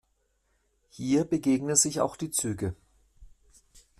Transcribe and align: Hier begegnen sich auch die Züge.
Hier 0.89 1.25
begegnen 1.25 1.75
sich 1.75 2.01
auch 2.01 2.15
die 2.15 2.31
Züge. 2.31 2.75